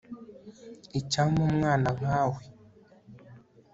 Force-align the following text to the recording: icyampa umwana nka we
icyampa 0.99 1.39
umwana 1.49 1.89
nka 1.99 2.21
we 2.31 2.41